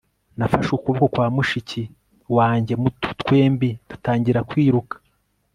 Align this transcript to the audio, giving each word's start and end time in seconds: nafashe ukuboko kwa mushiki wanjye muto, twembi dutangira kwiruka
nafashe 0.37 0.69
ukuboko 0.77 1.05
kwa 1.13 1.27
mushiki 1.35 1.81
wanjye 2.37 2.73
muto, 2.81 3.07
twembi 3.21 3.69
dutangira 3.89 4.39
kwiruka 4.49 4.95